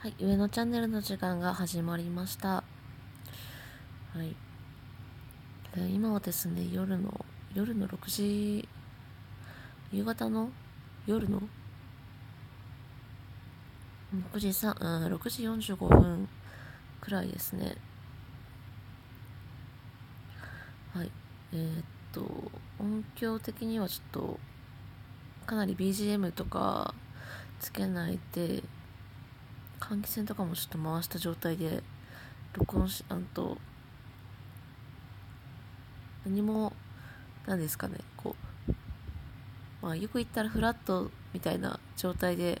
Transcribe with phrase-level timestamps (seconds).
[0.00, 2.48] はい、上のチャンネルの時間が始まりました。
[2.48, 2.64] は
[4.16, 4.34] い。
[5.78, 8.66] で今はですね、夜の、夜の6時、
[9.92, 10.48] 夕方の
[11.06, 11.42] 夜の
[14.32, 15.28] 6時3、うん、6
[15.58, 16.30] 時45分
[17.02, 17.76] くらいですね。
[20.94, 21.10] はい。
[21.52, 22.22] えーっと、
[22.78, 24.40] 音響的にはちょっと、
[25.44, 26.94] かなり BGM とか
[27.58, 28.62] つけないで、
[29.80, 31.82] 換気扇とかもちょっと回した状態で
[32.52, 33.58] 録音しあんと
[36.24, 36.72] 何も
[37.46, 38.36] 何ですかねこ
[38.68, 38.72] う
[39.82, 42.60] まあよく言ったらフラットみたいな状態で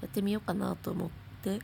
[0.00, 1.10] やってみようかなと思っ
[1.42, 1.60] て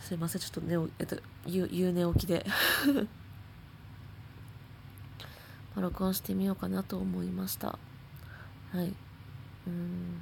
[0.00, 2.46] すいませんちょっと寝えっと夕夕寝起きで。
[5.74, 7.78] まあ録音してみようかなと思いました。
[8.72, 8.94] はい。
[9.68, 10.20] うん。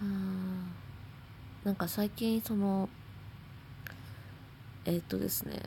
[0.00, 1.66] あー。
[1.66, 2.88] なんか最近その
[4.84, 5.62] えーっとですね。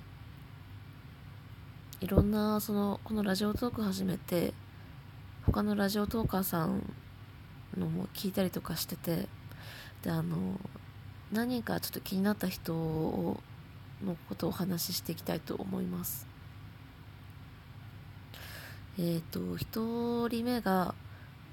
[2.01, 4.53] いろんなそのこのラジオトーク始めて
[5.45, 6.93] 他のラジオトーカーさん
[7.77, 9.27] のも聞いたりとかしてて
[10.03, 10.59] であの
[11.31, 13.39] 何人かちょっと気になった人を
[14.03, 16.34] のことをお話ししていきたいと思います。
[18.97, 20.95] えっ、と1人目が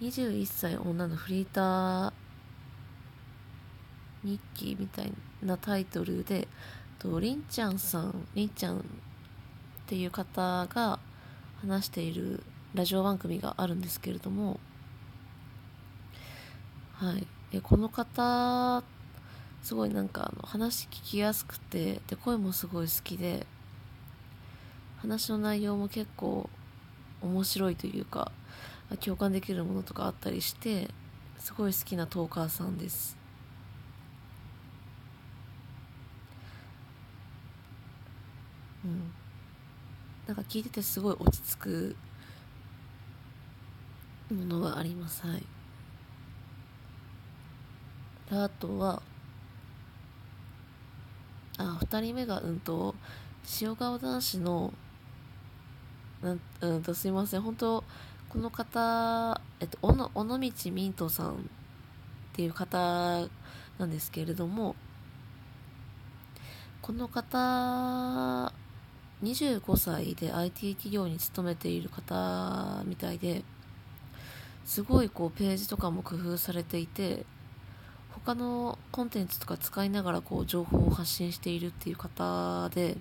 [0.00, 2.12] 21歳女のフリーター
[4.24, 5.12] 日記みたい
[5.42, 6.46] なタイトルで
[6.98, 8.82] とりんちゃんさんりんちゃんっ
[9.86, 11.00] ていう方が
[11.60, 12.42] 話している
[12.74, 14.60] ラジオ番組があるんですけれども
[16.94, 17.26] はい。
[17.52, 18.82] えこの方
[19.62, 23.46] すごいなんかあの話聞きやすくてで声もすごい好きで
[24.98, 26.48] 話の内容も結構
[27.22, 28.32] 面白いというか
[29.00, 30.88] 共感できるものとかあったりして
[31.38, 33.16] すごい好きなトーカーさんです。
[38.84, 39.12] うん。
[40.26, 41.96] なんか聞いててすごい落ち着く
[44.30, 45.26] ものがあります。
[45.26, 45.42] はい。
[48.30, 49.02] あとは
[51.58, 52.94] あ2人目がうんと
[53.60, 54.72] 塩顔男子の
[56.22, 57.42] なうんとすいません。
[57.42, 57.84] 本当
[58.28, 59.92] この方、えっと、尾
[60.24, 60.38] 道
[60.70, 61.36] ミントさんっ
[62.32, 63.28] ていう方
[63.78, 64.74] なんですけれども
[66.80, 68.52] この方
[69.22, 73.44] 25歳で IT 企業に勤めている方みたいで
[74.64, 77.26] すごいこうページとかも工夫されていて
[78.24, 82.96] 他のコンテンツとか使いながらこう情報を発信しているっていう方で、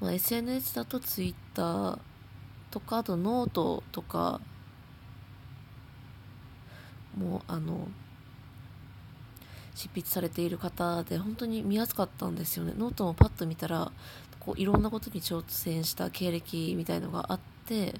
[0.00, 1.98] まあ、SNS だと Twitter
[2.70, 4.40] とかあとノートとか
[7.16, 7.88] もあの
[9.74, 12.74] 執筆されている方で本当に見やすかったんですよね。
[12.76, 13.92] ノートもパッと見たら
[14.40, 17.94] こういろんなことに挑戦した経歴みたいのがあって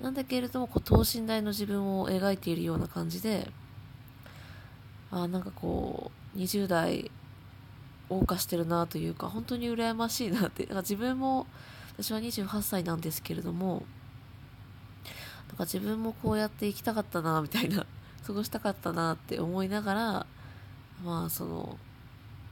[0.00, 3.50] なんだけれどもこう等身大の自分を描いているような感じで
[5.10, 7.10] あなんかこう20代
[8.10, 10.64] 謳歌してるなというか本当に羨ましいなって。
[10.64, 11.46] だから自分も
[11.96, 13.84] 私は28歳なんですけれども
[15.48, 17.86] なんか自分もこうやって生きたかったなみたいな
[18.26, 20.26] 過ごしたかったなって思いながら
[21.04, 21.78] まあその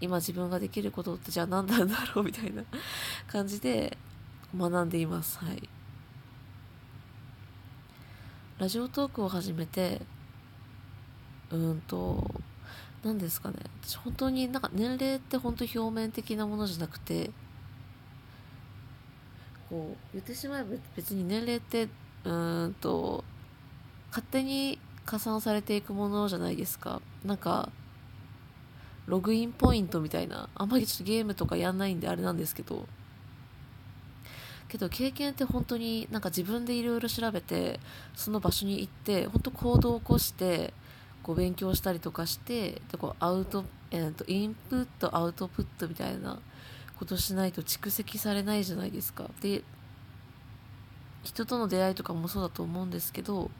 [0.01, 2.63] 今自分ができることってじゃあ何なんだろうみたいな
[3.27, 3.99] 感じで
[4.57, 5.39] 学んでいます。
[5.39, 5.69] はい。
[8.59, 10.03] ラジオトークを始めて
[11.51, 12.29] うんと
[13.05, 13.57] 何ですかね。
[13.83, 17.31] 私本当になんか年齢って本当表面的なものじゃなくて
[19.69, 23.25] こう言ってしまえば別に年齢ってうーんと
[24.11, 27.01] 勝手に加算されていくものじゃないですか。
[27.25, 27.71] なんか
[29.07, 32.87] ログインポイントみたいなあんまりちょっとゲームとかやんないんであれなんですけど。
[34.69, 37.81] けど経験って本当になんか自分でいろいろ調べて
[38.15, 40.75] その場所に行って本当行動を起こして
[41.23, 46.41] こう勉強したりとかしてでこうアウト、えー、とインプットアウトプットみたいな
[46.99, 49.31] ことしないと蓄積されないじゃないですか。
[49.41, 49.63] で
[51.23, 53.51] 人との出会いとかもそうだと思うんですけど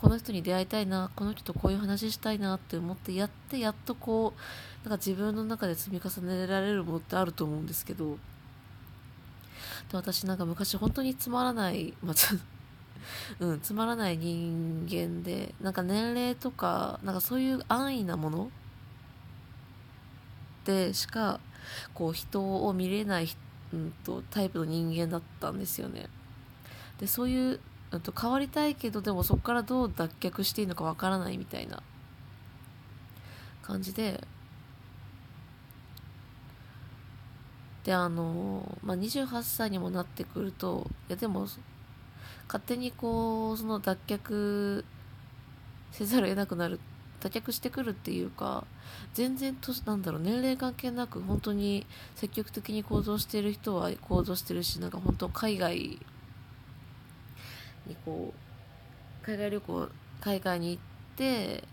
[0.00, 4.34] この人に出会いたいなこの人とこういう話したいなって思ってやってやっとこ
[4.84, 8.18] うなんか自分の中で積み重ねられるものってあると思うんですけど。
[9.90, 12.14] で私なんか昔本当につまらない、まあ、
[13.40, 18.50] うん、つまらない人間でなんか年齢とかなんかそういう安易なもの
[20.64, 21.40] でしか
[21.94, 23.28] こう人を見れない
[23.72, 26.08] うんと、タイプの人間だったんですよね。
[26.98, 27.60] でそういう、
[27.90, 31.82] うんと、変わりたいけどでもそこからどう脱却していいのかわからないみたいな
[33.62, 34.24] 感じで
[37.84, 41.46] であの、まあ、28歳にもなってくるといやでも
[42.46, 44.84] 勝手にこうその脱却
[45.92, 46.78] せざるを得なくなる
[47.20, 48.64] 脱却してくるっていうか
[49.14, 55.98] 全然となんだろう年齢関係なく本当に積極的に行動している人は行動してるしなんか本当海外
[57.86, 58.32] にこ
[59.22, 59.88] う海外旅行
[60.20, 60.82] 海外に行っ
[61.16, 61.64] て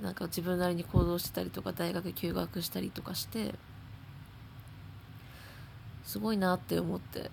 [0.00, 3.54] なんか自分なりに行動してたりとか大学休学したりとかして
[6.04, 7.30] すごいなって思って。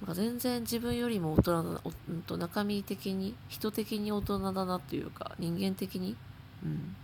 [0.00, 6.16] なんか全然自分よりも大人だな、うんと中身的に、人的に大人だなっていうか、人間的に？
[6.64, 6.96] うん。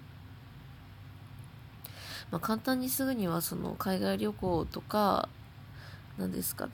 [2.30, 5.28] まあ簡単にすぐにはその海外旅行とか、
[6.16, 6.72] 何ですかね、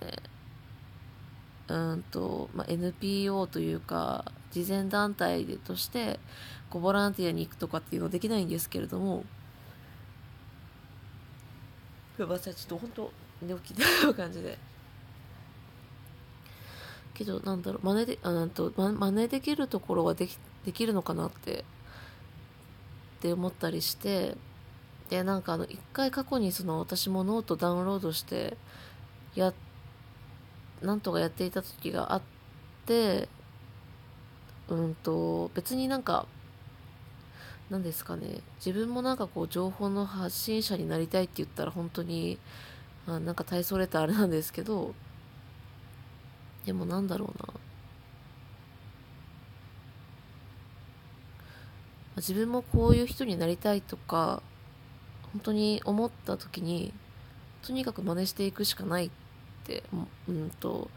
[1.67, 6.21] うんと、まあ、NPO というか、慈善団体でとして、
[6.71, 9.25] こうボランティアに行くとかっていうのはできないんですけれども、
[12.17, 14.57] やばちょっと本当寝起きな感じで。
[17.15, 21.65] けどなんだろう真似であなんと真似できるところはできできるのかなってっ
[23.21, 24.37] て思ったりして
[25.09, 28.57] でなんかあの一回過去にその私もノートダウンロードして
[29.35, 29.53] や
[30.81, 32.23] なんとかやっていた時があっ
[32.87, 33.29] て
[34.69, 36.27] うんと別になんか
[37.71, 42.39] 何ですかね自分もなんかこう情報の発信者になりたいって言ったら本当に
[43.07, 44.95] あなんか大それたあれなんですけど
[46.65, 47.49] でもなんだろうな。
[52.17, 54.43] 自分もこういう人になりたいとか
[55.33, 56.93] 本当に思った時に
[57.63, 59.11] とにかく真似していくしかないっ
[59.65, 59.83] て
[60.29, 60.91] うんと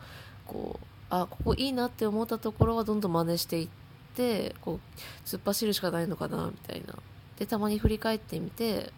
[0.46, 3.70] こうあここいいなって思ったところはどんどん真似していっ
[4.16, 4.80] てこう
[5.26, 6.96] 突っ走るしかないのかなみたいな。
[7.40, 8.92] でたまに振り返ってみて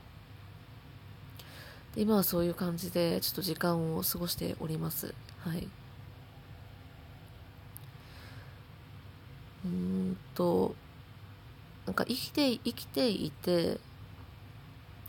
[1.96, 5.14] 今はそういう感じでちょっと時間を過ごしております。
[5.40, 5.68] はい
[9.66, 10.76] うんと
[11.88, 13.80] なんか生きて生きていて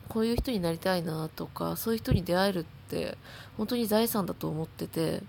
[0.09, 3.19] こういう人になりたいなとかそういう人に出会えるって
[3.59, 5.23] 本当に財産だと思ってて。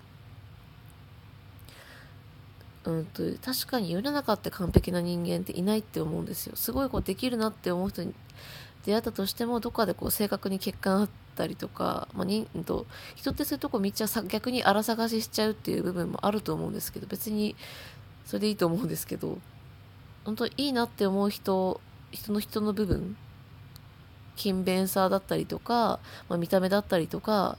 [2.85, 6.55] うんと確かに世の中って完璧な人間っていないって思うんですよ。
[6.55, 8.13] すごいこうできるなって思う人に
[8.85, 17.57] 出会ったとしてもどっかでこう正確に欠陥あったりとか、まあ、にと人ってそういうとこめっちゃ逆に荒探ししちゃうっていう部分もあると思うんですけど別に
[18.25, 19.37] それでいいと思うんですけど。
[20.25, 21.79] 本当いいなって思う人
[22.11, 23.15] 人の人の部分
[24.35, 25.99] 勤勉さだったりとか、
[26.29, 27.57] まあ、見た目だったりとか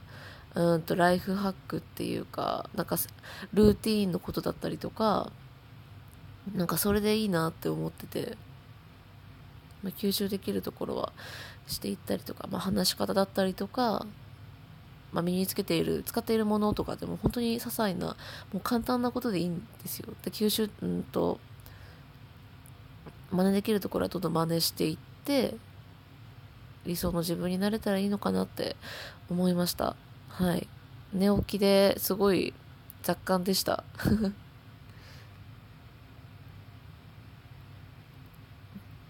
[0.55, 2.97] うんとライフハックっていうかなんか
[3.53, 5.31] ルーティーンのことだったりとか
[6.53, 8.37] なんかそれでいいなって思ってて、
[9.83, 11.13] まあ、吸収できるところは
[11.67, 14.05] していったりとか、まあ、話し方だったりとか
[15.11, 18.15] まあ、身につけている使っているものとかでも本当に些細なも
[18.55, 20.13] う簡単なことでいいんですよ。
[20.23, 21.39] で吸収うんと
[23.31, 25.55] 真似できるところはどんどん真似していって
[26.85, 28.75] 理想の自分になれたらいいのかなって
[29.29, 29.95] 思いました。
[30.29, 30.67] はい。
[31.13, 32.53] 寝起きですごい
[33.03, 33.83] 雑感でした。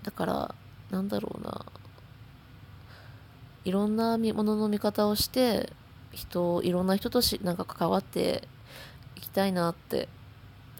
[0.04, 0.56] だから
[0.90, 1.66] なんだろうな。
[3.64, 5.72] いろんなものの見方をして
[6.12, 8.48] 人いろんな人としなんか関わって
[9.16, 10.10] いきたいなって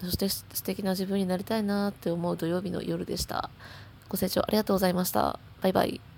[0.02, 3.50] そして素敵な自分になりたいなって思う土曜日の夜でした。
[4.08, 5.38] ご清聴ありがとうございました。
[5.62, 6.11] バイバイ。